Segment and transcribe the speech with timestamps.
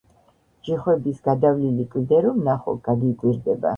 [0.69, 3.69] ჯიხვების გადავლილი კლდე რომ ნახო გაგიკვირდება